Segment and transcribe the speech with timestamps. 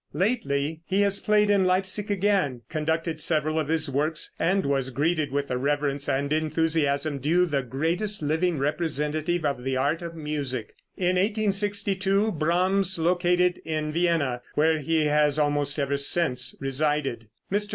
[0.13, 5.31] Lately he has played in Leipsic again, conducted several of his works, and was greeted
[5.31, 10.73] with the reverence and enthusiasm due the greatest living representative of the art of music.
[10.97, 17.27] In 1862 Brahms located in Vienna, where he has almost ever since resided.
[17.51, 17.69] Mr.